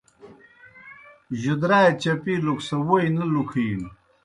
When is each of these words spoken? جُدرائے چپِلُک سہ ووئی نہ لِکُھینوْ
جُدرائے 1.41 1.91
چپِلُک 2.01 2.59
سہ 2.67 2.75
ووئی 2.87 3.07
نہ 3.15 3.23
لِکُھینوْ 3.33 3.89